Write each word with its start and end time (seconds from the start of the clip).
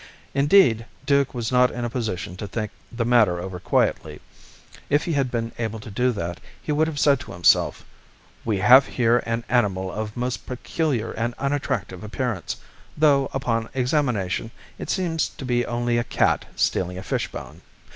Indeed, 0.33 0.87
Duke 1.05 1.35
was 1.35 1.51
not 1.51 1.69
in 1.69 1.85
a 1.85 1.89
position 1.91 2.35
to 2.37 2.47
think 2.47 2.71
the 2.91 3.05
matter 3.05 3.39
over 3.39 3.59
quietly. 3.59 4.19
If 4.89 5.05
he 5.05 5.13
had 5.13 5.29
been 5.29 5.51
able 5.59 5.79
to 5.79 5.91
do 5.91 6.11
that, 6.13 6.39
he 6.59 6.71
would 6.71 6.87
have 6.87 6.97
said 6.99 7.19
to 7.19 7.33
himself: 7.33 7.85
"We 8.43 8.57
have 8.57 8.87
here 8.87 9.21
an 9.27 9.43
animal 9.47 9.91
of 9.91 10.17
most 10.17 10.47
peculiar 10.47 11.11
and 11.11 11.35
unattractive 11.37 12.03
appearance, 12.03 12.55
though, 12.97 13.29
upon 13.31 13.69
examination, 13.75 14.49
it 14.79 14.89
seems 14.89 15.29
to 15.29 15.45
be 15.45 15.67
only 15.67 15.99
a 15.99 16.03
cat 16.03 16.45
stealing 16.55 16.97
a 16.97 17.03
fishbone. 17.03 17.61